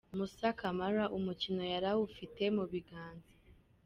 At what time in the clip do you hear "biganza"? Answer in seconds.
2.71-3.33